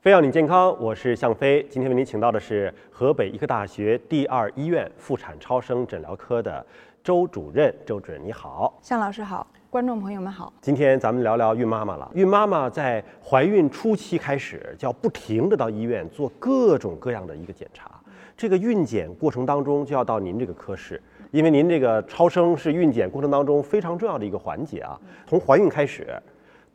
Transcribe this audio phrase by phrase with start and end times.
[0.00, 1.60] 飞要你健康，我是向飞。
[1.68, 6.64] 今天为您请到的是河北医科大学第二医院妇产超声诊疗科的
[7.02, 7.74] 周主任。
[7.84, 10.52] 周主任你好，向老师好，观众朋友们好。
[10.60, 12.08] 今天咱们聊聊孕妈妈了。
[12.14, 17.90] 孕妈妈在怀孕初期开始就要不停的到医院做各种各样的一个检查，
[18.36, 24.96] 这个孕检过程当中就要到您这个科室，因为您这个超声是孕检过程当中非常重要的一个环节啊。
[25.26, 26.06] 从怀孕开始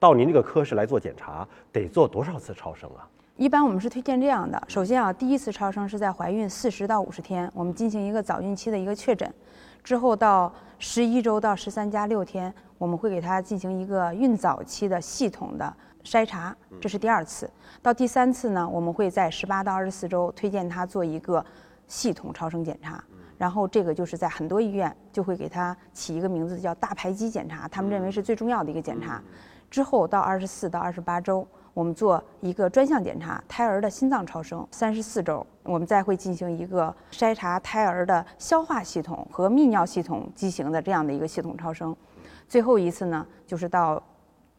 [0.03, 3.07] 到您这个科室来做检查，得做多少次超声啊？
[3.38, 9.34] 一般我们是推荐这样的：首先啊，第一次超声是在怀孕四十到五十天，我们进行一个早孕期的一个确诊，
[9.81, 15.73] 之后到十一周到十三加六天，我们会给她进行一个孕早期的系统的
[16.04, 17.49] 筛查，这是第二次。
[17.81, 21.45] 到第三次呢，我们会在十八到二十四周推荐她做一个
[21.88, 23.01] 系统超声检查，
[23.38, 29.23] 然后这个就是在很多医院就会给他起一个名字叫大排畸检查，他们认为是最重要的一个检查。
[29.74, 31.48] 之后到二十四到二十八周。
[31.74, 41.96] 我们做一个专项检查，胎儿的心脏超声，三十四周，我们再会进行一个筛查胎儿的消化系统和泌尿系统畸形的这样的一个系统超声。
[42.48, 43.99] 最后一次呢，就是到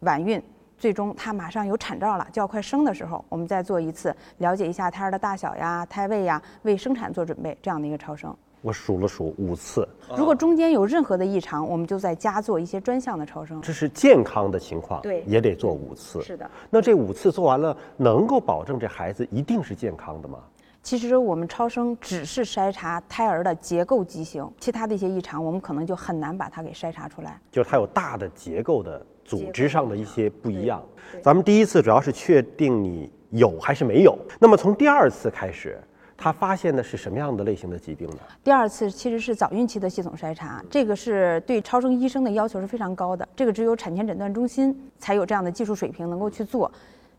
[0.01, 0.43] 晚孕，
[0.77, 8.37] 最终她马上有产兆了，就要快生的时候，我们再做一次，了解一下胎儿的大小呀、胎位呀，为生产做准备这样的一个超声。
[8.65, 13.61] 我数了数五次，如果中间有任何的异常，我们就在加做一些专项的超声。
[13.61, 16.23] 这是健康的情况，对，也得做五次。
[16.23, 16.51] 是的。
[16.71, 20.39] 那这五次做完了，能够保证这孩子一定是健康的吗？
[20.83, 27.39] 其实我们超声只是筛查胎儿的结构畸形，其他的一些异常，我们可能就很难把它给筛查出来。
[27.51, 30.83] 就是它有大的结构的组织上的一些不一样。
[31.23, 35.79] 咱们第一次主要是确定你有还是没有，那么从第二次开始。
[36.25, 38.17] 他发现的是什么样的类型的疾病呢？
[38.43, 46.73] 第二次其实是早孕期的系统筛查，这个是对超声医生的要求是非常高的，这个只有产前诊断中心才有这样的技术水平能够去做。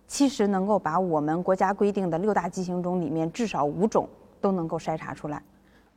[0.08, 4.10] 其实能够把我们国家规定的六大畸形中里面至少五种
[4.42, 5.40] 都能够筛查出来。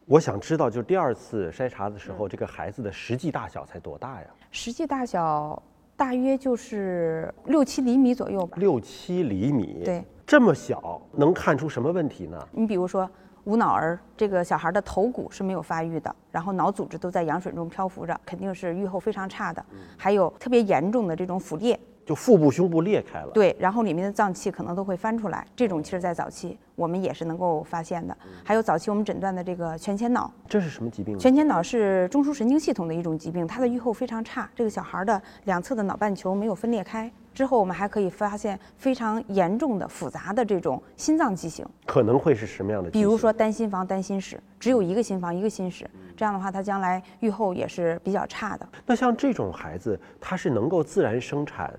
[0.05, 4.27] 我想知道，就第二次筛查的时候，这个孩子的实际大小才多大呀？
[4.51, 5.63] 实际大小
[5.97, 8.59] 大约就是六七厘米左右吧。
[8.61, 9.81] 六七厘米。
[9.83, 10.05] 对。
[10.29, 12.39] 这么小能看出什么问题呢？
[12.53, 13.09] 你比如说
[13.45, 19.65] 无脑儿，这个小孩的头骨是没有发育的，然后脑组织都在羊水中漂浮着，肯定是愈后非常差的。
[19.97, 21.81] 还有特别严重的这种腹裂。
[22.05, 25.47] 就腹部、胸部裂开了，对，然后里面的脏器可能都会翻出来。
[25.55, 28.17] 这种其实，在早期我们也是能够发现的。
[28.45, 31.19] 还有早期我们诊断的这个全前脑，这是什么疾病？
[31.19, 34.49] 全前脑是中枢神经系统的一种疾病，它的愈后非常差。
[34.55, 37.11] 这个小孩的两侧的脑半球没有分裂开。
[37.39, 41.65] 之后我们还可以发现非常严重的、复杂的这种心脏畸形。
[41.87, 42.91] 可能会是什么样的？
[42.91, 48.69] 比如说单心房、单心室，只有一个心房、一个心室，这样的话，他将来愈后也是比较差的。
[48.85, 51.73] 那像这种孩子，他是能够自然生产？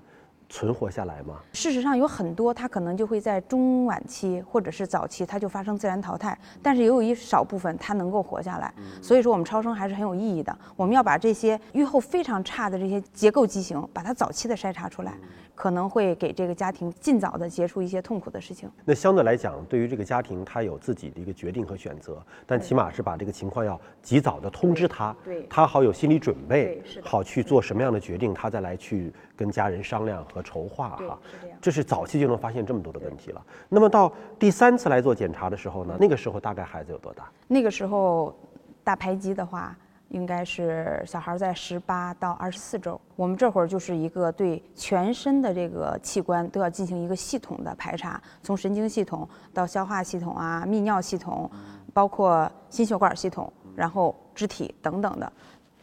[0.49, 1.39] 存活下来吗？
[1.53, 6.37] 事实上有很多，它可能就会在中晚期或者是早期，它就发生自然淘汰。
[6.61, 8.73] 但是也有一少部分它能够活下来。
[9.01, 10.57] 所以说我们超声还是很有意义的。
[10.75, 15.13] 我们要把这些预后非常差的这些结构畸形，把它早期的筛查出来，
[15.53, 18.69] 可能会给这个家庭尽早的结束一些痛苦的事情。
[18.85, 30.43] 那相对来讲，对于这个家庭，他有自己的一个决定和选择，但起码是把这个情况要及早的通知他，对，他好有心理准备，好去做什么样的决定，他再来去跟家人商量和。
[30.49, 31.19] 筹划哈，
[31.61, 33.45] 这是早期就能发现这么多的问题了。
[33.67, 37.29] 那么到第三次来做检查的时候呢，那个时候大概孩子有多大？
[37.47, 38.35] 那个时候
[38.83, 39.77] 大排畸的话，
[40.07, 42.99] 应该是小孩在十八到二十四周。
[43.15, 51.47] 我们这会儿就是一个对全身的这个器官都要进行一个系统的排查，从神经系统到消化系统啊、泌尿系统，
[51.93, 55.31] 包括心血管系统，然后肢体等等的。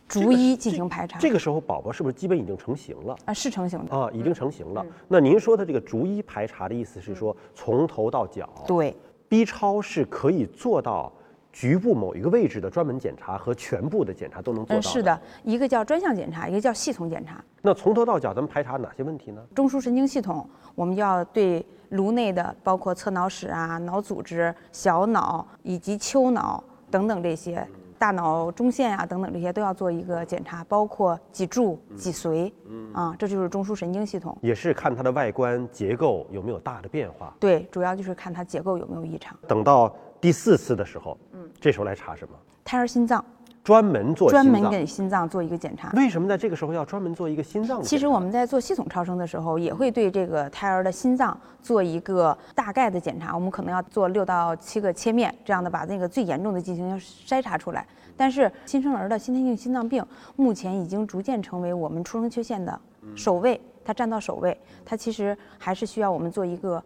[0.09, 3.17] 逐一进行排查，这个时候宝宝是不是基本已经成型了？
[3.25, 4.85] 啊，是成型的啊，已经成型了。
[5.09, 8.49] 那您说的这个逐一排查的意思是说，从头到脚？
[8.67, 8.97] 对
[9.29, 11.13] ，B 超是可以做到
[11.53, 14.81] 局部某一个位置的专门检查和全部的检查都能做到。
[14.81, 17.43] 是的，一个叫专项检查，一个叫系统检查。
[17.61, 19.43] 那从头到脚咱们排查哪些问题呢？
[19.55, 27.67] 中枢神经系统，我们要对颅内的包括侧脑室啊、脑组织、小脑以及丘脑等等这些。
[27.99, 32.53] 大脑中线呀，等等这些都要做一个检查，包括脊柱、脊髓，
[32.93, 37.35] 啊，这就是中枢神经系统，也是看它的外观结构有没有大的变化。
[37.41, 39.37] 对，主要就是看它结构有没有异常。
[39.49, 42.35] 等到第四次的时候，嗯，这时候来查什么？
[42.65, 43.25] 胎儿心脏。
[43.67, 45.91] 专门做专门给心脏做一个检查。
[45.97, 47.83] 为什么在这个时候要专门做一个心脏？
[47.83, 53.35] 其实我们在做系统超声的时候，也会对这个胎儿的心脏做一个大概的检查。
[53.35, 57.85] 我们可能要做六到七个切面，这样的把那个最严重的进行筛查出来。
[58.17, 62.81] 但是新生儿的先天性心脏病目前已经逐渐成为我们出生缺陷的
[63.17, 64.57] 首位，它占到首位。
[64.85, 66.81] 它其实还是需要我们做一个。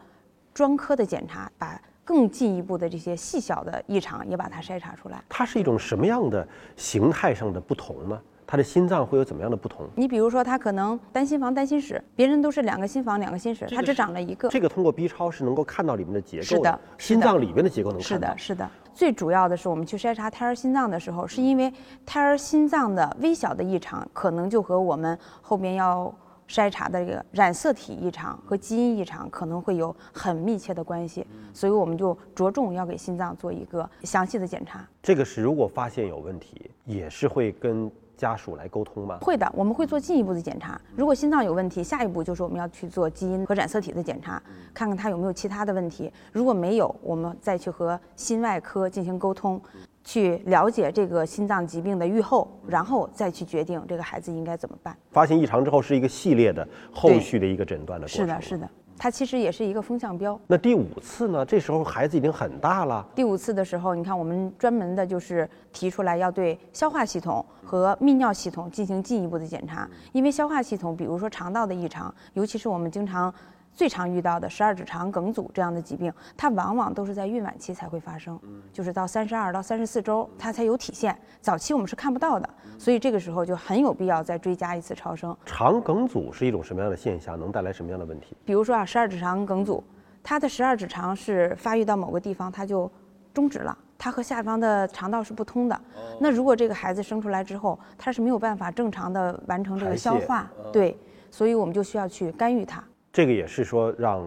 [0.53, 1.81] 专科的检查，把
[2.11, 5.23] 更进一步的这些细小的异常也把它筛查出来。
[5.29, 8.21] 它是一种什么样的形态上的不同呢？
[8.45, 9.89] 他的心脏会有怎么样的不同？
[9.95, 14.49] 你比如说，他可能单心房、单心室，别人都是两个心房、两个心室，他只长了一个。
[14.49, 18.27] 这个通过 B 超是能够看到里面的结构是的，心脏里边的结构能看到。
[18.31, 18.71] 是的，是的。
[18.93, 21.73] 最主要的是，我们去筛查胎儿心脏的时候，是因为
[22.05, 26.13] 胎儿心脏的微小的异常，可能就和我们后面要
[26.51, 31.25] 筛查的这个染色体异常和基因异常可能会有很密切的关系，
[31.55, 34.85] 所以我们就着重要给心脏做一个详细的检查。
[35.01, 37.89] 这个是如果发现有问题，也是会跟。
[38.21, 39.17] 家属来沟通吗？
[39.23, 40.79] 会的，我们会做进一步的检查。
[40.95, 44.43] 如果心脏有问题，下一步就是我们要去做基因和染色体的检查，
[44.75, 46.13] 看看他有没有其他的问题。
[46.31, 49.59] 如果没有，我们再去和心外科进行沟通，
[50.11, 54.97] 去了解这个心脏疾病的预后，然后再去决定这个孩子应该怎么办。
[55.13, 58.27] 发现异常之后，是一个系列的后续的一个诊断的过程。
[58.27, 58.69] 是的，是的。
[58.99, 60.37] 它其实也是一个风向标。
[60.49, 61.47] 那第五次呢？
[61.47, 63.07] 这时候孩子已经很大了。
[63.15, 73.33] 第五次的时候，你看我们专门的就是提出来要对消化系统和泌尿系统进行进一步的检查，因为消化系统，比如说肠道的异常，尤其是我们经常。
[73.75, 78.39] 最常遇到的十二指肠梗阻这样的疾病，它往往都是在孕晚期才会发生，
[78.73, 85.35] 就是到三十二到三十四周它才有体现，早期我们是看不到的，所以这个时候就很有必要再追加一次超声。
[85.47, 87.39] 肠梗阻是一种什么样的现象？
[87.41, 88.37] 能带来什么样的问题？
[88.45, 89.83] 比如说啊，十二指肠梗阻，
[90.23, 92.91] 它的十二指肠是发育到某个地方它就
[93.33, 95.81] 终止了，它和下方的肠道是不通的。
[96.19, 100.99] 那如果这个孩子生出来之后，他是没有办法正常的完成这个消化，对，
[101.31, 102.85] 所以我们就需要去干预它。
[103.13, 104.25] 这个也是说让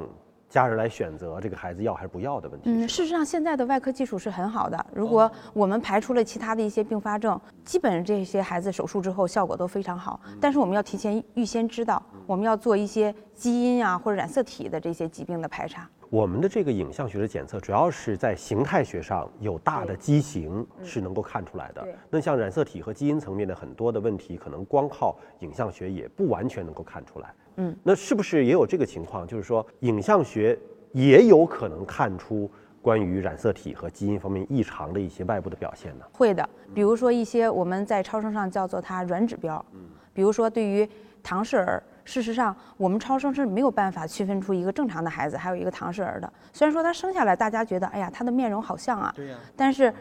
[0.50, 2.70] 家人来选择这个孩子要还是不要的问题。
[2.70, 4.86] 嗯，事实上现在的外科技术是很好的。
[4.94, 10.20] 如果我们排除了其他的一些并发症，基本这些孩子手术之后效果都非常好。
[10.40, 15.90] 但是我们要提前预先知道，我们要做一些基因啊或者染色体的这些疾病的排查。
[16.14, 21.84] 我们的这个影像学的检测主要是在形态学上有大的畸形是能够看出来的。
[22.08, 27.34] 那像染色体和基因层面的很多的问题，可能光靠影像学也不完全能够看出来。
[27.56, 29.26] 嗯，那是不是也有这个情况？
[29.26, 30.56] 就是说，影像学
[30.92, 32.48] 也有可能看出
[32.80, 36.06] 关于染色体和基因方面异常的一些外部的表现呢？
[36.12, 39.80] 会的，比如说一些我们在超声上叫做它软指标，嗯，
[40.14, 40.88] 比如说对于
[41.24, 46.32] 唐氏儿，事实上我们超声是没有办法区分出一个正常的孩子，还有一个唐氏儿的。
[46.52, 49.92] 虽然说他生下来大家觉得，哎呀，他的面容好像啊，对呀，但是。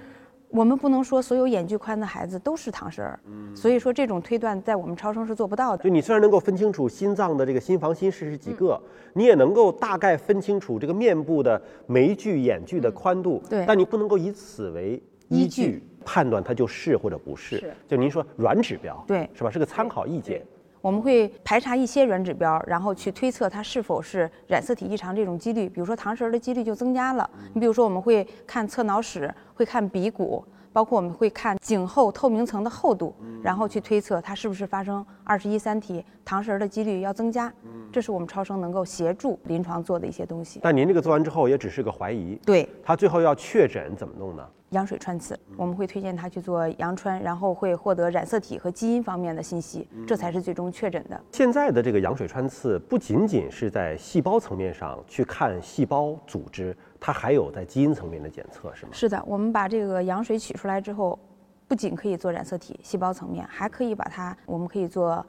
[0.54, 5.82] 我们不能说所有眼距宽的孩子都是唐氏儿，嗯所以说这种推断在我们超声是做不到的。
[5.82, 8.78] 就你虽然能够分清楚心脏的这个心房心室是几个，
[9.14, 17.56] 你也能够大概分清楚这个面部的眉距、眼距的宽度，对，但你不能够以此为依据判断它就是或者不是。
[17.58, 19.50] 是，就您说软指标，对，是吧？
[19.50, 20.42] 是个参考意见。
[20.82, 25.68] 我们会排查一些软指标，然后去推测它是否是染色体异常这种几率。
[25.68, 27.28] 比如说唐氏儿的几率就增加了。
[27.54, 30.44] 你比如说我们会看侧脑室，会看鼻骨。
[30.74, 37.52] 包括我们会看颈后透明层的厚度，然后去推测它是不是发生二十一三体唐氏儿的几率要增加。
[37.92, 40.60] 这是我们超声能够协助临床做的一些东西。
[40.62, 42.40] 但您这个做完之后也只是个怀疑。
[42.46, 42.66] 对。
[42.82, 44.48] 他最后要确诊怎么弄呢？
[44.72, 51.18] 羊水穿刺，我们会推荐他去做羊穿，然后会获得染色体和基因方面的信息，这才是最终确诊的。
[51.30, 56.76] 现在的这个羊水穿刺不仅仅是在细胞层面上去看细胞组织。
[57.04, 58.92] 它还有在基因层面的检测，是吗？
[58.92, 61.18] 是的，我们把这个羊水取出来之后，
[61.66, 65.26] 不仅可以做染色体细胞层面，还可以把它，我们可以做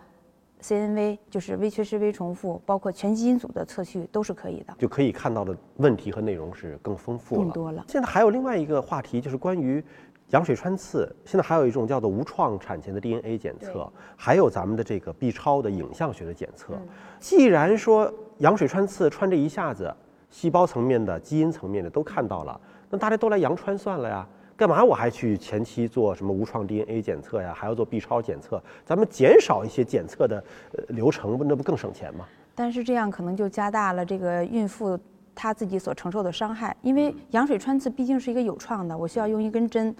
[0.63, 7.83] CNV，就是微缺失、微重复，包括全基因组的测序都是可以的，就可以看到的问题和内容是更丰富了，更多了。
[7.89, 9.83] 现在还有另外一个话题，就是关于
[10.29, 11.13] 羊水穿刺。
[11.25, 16.73] 现在还有一种叫做无创产前的 DNA 检测，还有咱们的这个 B 超的影像学的检测。
[17.19, 19.93] 既然说羊水穿刺穿这一下子。
[20.29, 24.27] 细胞层面的、基因层面的都看到了，那大家都来羊穿算了呀？
[24.55, 27.53] 干嘛我还去前期做什么无创 DNA 检测呀？
[27.55, 28.61] 还要做 B 超检测？
[28.85, 30.43] 咱们减少一些检测的
[30.77, 32.25] 呃流程，不那不更省钱吗？
[32.53, 34.97] 但是这样可能就加大了这个孕妇
[35.33, 39.93] 她自己所承受的伤害，因为羊水穿刺毕竟是一个有创的，我需要用一根针。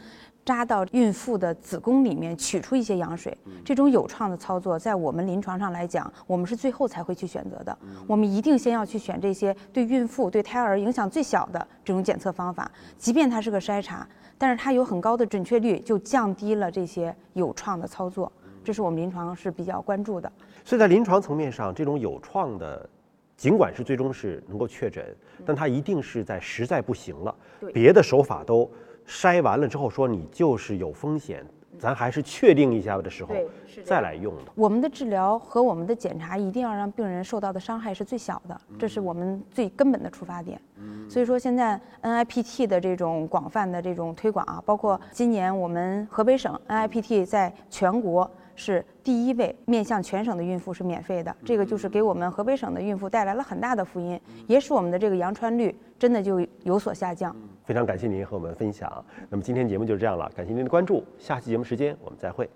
[0.45, 7.77] 扎到孕妇的子宫里面取出一些羊水，这种有创的操作，在我们临床上来讲，我们是最后才会去选择的。
[8.05, 14.05] 我们一定先要去选这些对孕妇、对胎儿影响最小的这种检测方法，即便它是个筛查，
[14.37, 18.29] 但是它有很高的准确率，就降低了这些有创的操作。
[18.65, 20.29] 这是我们临床是比较关注的。
[20.65, 22.89] 所以在临床层面上，这种有创的，
[23.37, 27.33] 尽管是最终是能够确诊，但它一定是在实在不行了，
[27.73, 28.69] 别的手法都。
[29.07, 31.45] 筛完了之后说你就是有风险，
[31.79, 33.35] 咱还是确定一下的时候
[33.83, 34.51] 再来用的。
[34.55, 40.59] 我们的治疗和我们的检查一定要让病人受到的伤害是最小的，这是我们最根本的出发点。
[41.09, 57.35] 所以说，现在 NIPT 的这种广泛的这种推广啊，包括今年我们河北省 NIPT 在全国是第一位面向全省的孕妇是免费的，这个就是给我们河北省的孕妇带来了很大的福音，也使我们的这个阳穿率真的就有所下降。
[57.65, 59.03] 非常感谢您和我们分享。
[59.29, 62.49] 那么今天节目就是这样了，感谢您的关注，下期节目时间我们再会。